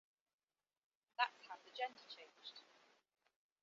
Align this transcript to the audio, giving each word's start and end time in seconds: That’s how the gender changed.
That’s 1.19 1.45
how 1.47 1.57
the 1.63 1.69
gender 1.69 2.01
changed. 2.09 2.63